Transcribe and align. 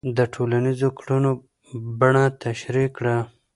د 0.17 0.19
ټولنیزو 0.33 0.89
کړنو 0.99 1.31
بڼه 1.99 2.23
تشریح 2.43 2.87
کړه. 2.97 3.15